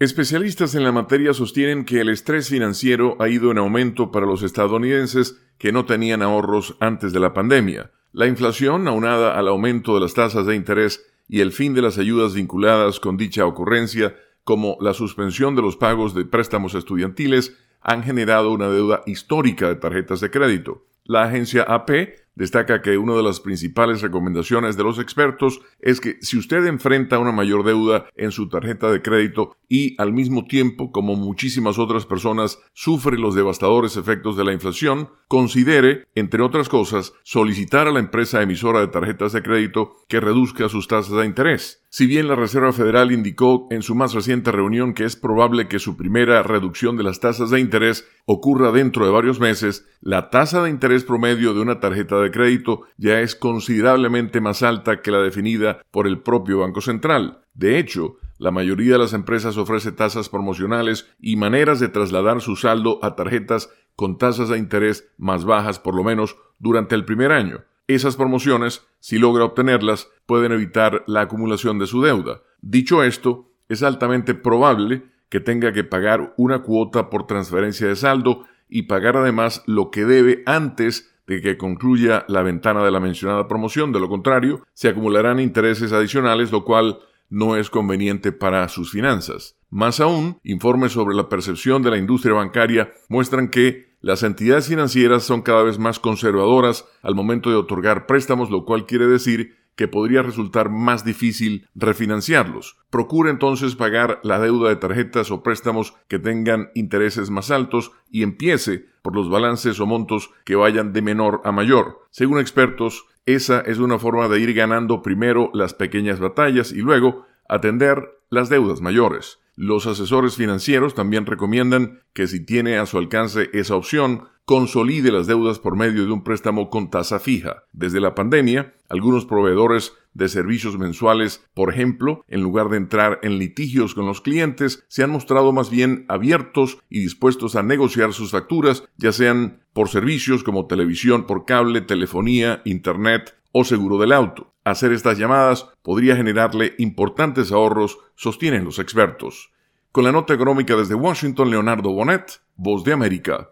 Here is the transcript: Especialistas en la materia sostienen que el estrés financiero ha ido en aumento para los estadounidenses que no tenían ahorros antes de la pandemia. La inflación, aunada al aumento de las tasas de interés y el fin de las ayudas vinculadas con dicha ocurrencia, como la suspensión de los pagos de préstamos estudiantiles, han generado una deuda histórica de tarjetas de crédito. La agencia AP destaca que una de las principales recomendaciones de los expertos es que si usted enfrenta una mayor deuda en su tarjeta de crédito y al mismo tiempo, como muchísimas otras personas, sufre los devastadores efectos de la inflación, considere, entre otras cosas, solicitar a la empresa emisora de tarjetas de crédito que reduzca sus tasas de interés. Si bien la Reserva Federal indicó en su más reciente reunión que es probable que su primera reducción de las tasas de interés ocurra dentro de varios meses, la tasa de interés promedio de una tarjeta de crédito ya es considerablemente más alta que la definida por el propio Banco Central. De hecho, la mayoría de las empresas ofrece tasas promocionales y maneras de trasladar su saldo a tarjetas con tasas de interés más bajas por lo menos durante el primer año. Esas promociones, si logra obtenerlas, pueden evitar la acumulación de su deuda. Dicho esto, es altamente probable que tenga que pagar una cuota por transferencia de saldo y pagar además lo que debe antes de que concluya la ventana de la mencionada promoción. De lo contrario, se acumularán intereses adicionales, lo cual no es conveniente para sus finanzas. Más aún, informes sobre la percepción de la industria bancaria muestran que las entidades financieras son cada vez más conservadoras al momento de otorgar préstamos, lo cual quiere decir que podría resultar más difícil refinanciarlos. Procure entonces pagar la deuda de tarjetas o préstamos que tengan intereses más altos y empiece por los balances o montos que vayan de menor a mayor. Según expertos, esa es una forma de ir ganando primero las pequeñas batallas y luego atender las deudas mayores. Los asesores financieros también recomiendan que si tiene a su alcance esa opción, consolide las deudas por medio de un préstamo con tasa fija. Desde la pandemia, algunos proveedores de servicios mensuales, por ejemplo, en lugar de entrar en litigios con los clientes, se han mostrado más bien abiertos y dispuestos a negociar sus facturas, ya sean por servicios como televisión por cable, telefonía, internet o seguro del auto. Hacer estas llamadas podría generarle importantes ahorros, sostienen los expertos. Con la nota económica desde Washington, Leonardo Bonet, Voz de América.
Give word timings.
Especialistas 0.00 0.74
en 0.74 0.82
la 0.82 0.90
materia 0.90 1.32
sostienen 1.34 1.84
que 1.84 2.00
el 2.00 2.08
estrés 2.08 2.48
financiero 2.48 3.16
ha 3.20 3.28
ido 3.28 3.52
en 3.52 3.58
aumento 3.58 4.10
para 4.10 4.26
los 4.26 4.42
estadounidenses 4.42 5.40
que 5.56 5.70
no 5.70 5.84
tenían 5.84 6.20
ahorros 6.20 6.76
antes 6.80 7.12
de 7.12 7.20
la 7.20 7.32
pandemia. 7.32 7.92
La 8.10 8.26
inflación, 8.26 8.88
aunada 8.88 9.38
al 9.38 9.46
aumento 9.46 9.94
de 9.94 10.00
las 10.00 10.14
tasas 10.14 10.46
de 10.46 10.56
interés 10.56 11.06
y 11.28 11.40
el 11.40 11.52
fin 11.52 11.74
de 11.74 11.82
las 11.82 11.96
ayudas 11.98 12.34
vinculadas 12.34 12.98
con 12.98 13.16
dicha 13.16 13.46
ocurrencia, 13.46 14.16
como 14.42 14.76
la 14.80 14.94
suspensión 14.94 15.54
de 15.54 15.62
los 15.62 15.76
pagos 15.76 16.12
de 16.12 16.24
préstamos 16.24 16.74
estudiantiles, 16.74 17.56
han 17.80 18.02
generado 18.02 18.50
una 18.50 18.68
deuda 18.68 19.04
histórica 19.06 19.68
de 19.68 19.76
tarjetas 19.76 20.20
de 20.20 20.30
crédito. 20.30 20.86
La 21.04 21.22
agencia 21.22 21.62
AP 21.62 21.90
destaca 22.34 22.82
que 22.82 22.98
una 22.98 23.14
de 23.14 23.22
las 23.22 23.40
principales 23.40 24.02
recomendaciones 24.02 24.76
de 24.76 24.84
los 24.84 24.98
expertos 24.98 25.60
es 25.80 26.00
que 26.00 26.16
si 26.20 26.38
usted 26.38 26.66
enfrenta 26.66 27.18
una 27.18 27.32
mayor 27.32 27.64
deuda 27.64 28.06
en 28.16 28.32
su 28.32 28.48
tarjeta 28.48 28.90
de 28.90 29.02
crédito 29.02 29.56
y 29.68 30.00
al 30.00 30.12
mismo 30.12 30.44
tiempo, 30.44 30.92
como 30.92 31.16
muchísimas 31.16 31.78
otras 31.78 32.06
personas, 32.06 32.58
sufre 32.72 33.18
los 33.18 33.34
devastadores 33.34 33.96
efectos 33.96 34.36
de 34.36 34.44
la 34.44 34.52
inflación, 34.52 35.08
considere, 35.28 36.06
entre 36.14 36.42
otras 36.42 36.68
cosas, 36.68 37.12
solicitar 37.22 37.88
a 37.88 37.92
la 37.92 38.00
empresa 38.00 38.42
emisora 38.42 38.80
de 38.80 38.88
tarjetas 38.88 39.32
de 39.32 39.42
crédito 39.42 39.92
que 40.08 40.20
reduzca 40.20 40.68
sus 40.68 40.88
tasas 40.88 41.16
de 41.16 41.26
interés. 41.26 41.84
Si 41.88 42.06
bien 42.06 42.26
la 42.26 42.34
Reserva 42.34 42.72
Federal 42.72 43.12
indicó 43.12 43.68
en 43.70 43.82
su 43.82 43.94
más 43.94 44.14
reciente 44.14 44.50
reunión 44.50 44.94
que 44.94 45.04
es 45.04 45.14
probable 45.14 45.68
que 45.68 45.78
su 45.78 45.96
primera 45.96 46.42
reducción 46.42 46.96
de 46.96 47.04
las 47.04 47.20
tasas 47.20 47.50
de 47.50 47.60
interés 47.60 48.04
ocurra 48.26 48.72
dentro 48.72 49.06
de 49.06 49.12
varios 49.12 49.38
meses, 49.38 49.86
la 50.00 50.28
tasa 50.28 50.62
de 50.62 50.70
interés 50.70 51.04
promedio 51.04 51.54
de 51.54 51.60
una 51.60 51.78
tarjeta 51.78 52.20
de 52.20 52.23
crédito 52.30 52.82
ya 52.96 53.20
es 53.20 53.34
considerablemente 53.34 54.40
más 54.40 54.62
alta 54.62 55.02
que 55.02 55.10
la 55.10 55.18
definida 55.18 55.82
por 55.90 56.06
el 56.06 56.20
propio 56.20 56.60
Banco 56.60 56.80
Central. 56.80 57.42
De 57.54 57.78
hecho, 57.78 58.16
la 58.38 58.50
mayoría 58.50 58.92
de 58.92 58.98
las 58.98 59.12
empresas 59.12 59.56
ofrece 59.56 59.92
tasas 59.92 60.28
promocionales 60.28 61.08
y 61.20 61.36
maneras 61.36 61.80
de 61.80 61.88
trasladar 61.88 62.40
su 62.40 62.56
saldo 62.56 62.98
a 63.02 63.14
tarjetas 63.14 63.70
con 63.96 64.18
tasas 64.18 64.48
de 64.48 64.58
interés 64.58 65.08
más 65.18 65.44
bajas 65.44 65.78
por 65.78 65.94
lo 65.94 66.02
menos 66.02 66.36
durante 66.58 66.94
el 66.94 67.04
primer 67.04 67.32
año. 67.32 67.64
Esas 67.86 68.16
promociones, 68.16 68.86
si 68.98 69.18
logra 69.18 69.44
obtenerlas, 69.44 70.08
pueden 70.26 70.52
evitar 70.52 71.04
la 71.06 71.22
acumulación 71.22 71.78
de 71.78 71.86
su 71.86 72.02
deuda. 72.02 72.42
Dicho 72.60 73.02
esto, 73.02 73.50
es 73.68 73.82
altamente 73.82 74.34
probable 74.34 75.04
que 75.28 75.40
tenga 75.40 75.72
que 75.72 75.84
pagar 75.84 76.34
una 76.36 76.62
cuota 76.62 77.10
por 77.10 77.26
transferencia 77.26 77.86
de 77.86 77.96
saldo 77.96 78.46
y 78.68 78.82
pagar 78.82 79.16
además 79.16 79.62
lo 79.66 79.90
que 79.90 80.04
debe 80.04 80.42
antes 80.46 81.13
de 81.26 81.40
que 81.40 81.56
concluya 81.56 82.24
la 82.28 82.42
ventana 82.42 82.84
de 82.84 82.90
la 82.90 83.00
mencionada 83.00 83.48
promoción. 83.48 83.92
De 83.92 84.00
lo 84.00 84.08
contrario, 84.08 84.62
se 84.72 84.88
acumularán 84.88 85.40
intereses 85.40 85.92
adicionales, 85.92 86.52
lo 86.52 86.64
cual 86.64 86.98
no 87.30 87.56
es 87.56 87.70
conveniente 87.70 88.32
para 88.32 88.68
sus 88.68 88.90
finanzas. 88.90 89.56
Más 89.70 90.00
aún, 90.00 90.38
informes 90.44 90.92
sobre 90.92 91.16
la 91.16 91.28
percepción 91.28 91.82
de 91.82 91.90
la 91.90 91.98
industria 91.98 92.34
bancaria 92.34 92.92
muestran 93.08 93.48
que 93.48 93.94
las 94.00 94.22
entidades 94.22 94.68
financieras 94.68 95.24
son 95.24 95.42
cada 95.42 95.62
vez 95.62 95.78
más 95.78 95.98
conservadoras 95.98 96.84
al 97.02 97.14
momento 97.14 97.50
de 97.50 97.56
otorgar 97.56 98.06
préstamos, 98.06 98.50
lo 98.50 98.64
cual 98.64 98.86
quiere 98.86 99.06
decir 99.06 99.56
que 99.76 99.88
podría 99.88 100.22
resultar 100.22 100.70
más 100.70 101.04
difícil 101.04 101.68
refinanciarlos. 101.74 102.76
Procure 102.90 103.30
entonces 103.30 103.74
pagar 103.74 104.20
la 104.22 104.38
deuda 104.38 104.68
de 104.68 104.76
tarjetas 104.76 105.30
o 105.30 105.42
préstamos 105.42 105.94
que 106.08 106.18
tengan 106.18 106.70
intereses 106.74 107.30
más 107.30 107.50
altos 107.50 107.92
y 108.10 108.22
empiece 108.22 108.86
por 109.02 109.14
los 109.14 109.28
balances 109.28 109.80
o 109.80 109.86
montos 109.86 110.30
que 110.44 110.56
vayan 110.56 110.92
de 110.92 111.02
menor 111.02 111.40
a 111.44 111.52
mayor. 111.52 112.06
Según 112.10 112.38
expertos, 112.38 113.06
esa 113.26 113.60
es 113.60 113.78
una 113.78 113.98
forma 113.98 114.28
de 114.28 114.40
ir 114.40 114.54
ganando 114.54 115.02
primero 115.02 115.50
las 115.54 115.74
pequeñas 115.74 116.20
batallas 116.20 116.72
y 116.72 116.78
luego 116.78 117.26
atender 117.48 118.18
las 118.30 118.48
deudas 118.48 118.80
mayores. 118.80 119.38
Los 119.56 119.86
asesores 119.86 120.34
financieros 120.34 120.94
también 120.94 121.26
recomiendan 121.26 122.00
que 122.12 122.26
si 122.26 122.44
tiene 122.44 122.76
a 122.76 122.86
su 122.86 122.98
alcance 122.98 123.50
esa 123.52 123.76
opción, 123.76 124.28
consolide 124.44 125.10
las 125.10 125.26
deudas 125.26 125.58
por 125.58 125.76
medio 125.76 126.04
de 126.04 126.12
un 126.12 126.22
préstamo 126.22 126.68
con 126.68 126.90
tasa 126.90 127.18
fija. 127.18 127.64
Desde 127.72 128.00
la 128.00 128.14
pandemia, 128.14 128.74
algunos 128.88 129.24
proveedores 129.24 129.94
de 130.12 130.28
servicios 130.28 130.78
mensuales, 130.78 131.44
por 131.54 131.72
ejemplo, 131.72 132.24
en 132.28 132.42
lugar 132.42 132.68
de 132.68 132.76
entrar 132.76 133.20
en 133.22 133.38
litigios 133.38 133.94
con 133.94 134.06
los 134.06 134.20
clientes, 134.20 134.84
se 134.88 135.02
han 135.02 135.10
mostrado 135.10 135.52
más 135.52 135.70
bien 135.70 136.04
abiertos 136.08 136.78
y 136.88 137.00
dispuestos 137.00 137.56
a 137.56 137.62
negociar 137.62 138.12
sus 138.12 138.30
facturas, 138.30 138.84
ya 138.96 139.12
sean 139.12 139.62
por 139.72 139.88
servicios 139.88 140.44
como 140.44 140.66
televisión 140.66 141.26
por 141.26 141.46
cable, 141.46 141.80
telefonía, 141.80 142.62
internet 142.64 143.34
o 143.50 143.64
seguro 143.64 143.98
del 143.98 144.12
auto. 144.12 144.52
Hacer 144.64 144.92
estas 144.92 145.18
llamadas 145.18 145.68
podría 145.82 146.16
generarle 146.16 146.74
importantes 146.78 147.50
ahorros, 147.50 147.98
sostienen 148.14 148.64
los 148.64 148.78
expertos. 148.78 149.50
Con 149.90 150.04
la 150.04 150.12
nota 150.12 150.34
económica 150.34 150.74
desde 150.74 150.94
Washington, 150.94 151.50
Leonardo 151.50 151.92
Bonet, 151.92 152.40
Voz 152.56 152.82
de 152.84 152.92
América. 152.92 153.38